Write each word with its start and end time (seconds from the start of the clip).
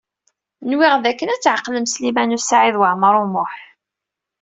Nwiɣ 0.69 0.93
dakken 1.03 1.29
ad 1.33 1.41
tɛeqlem 1.41 1.85
Sliman 1.87 2.35
U 2.37 2.39
Saɛid 2.41 2.75
Waɛmaṛ 2.79 3.15
U 3.23 3.25
Muḥ. 3.33 3.53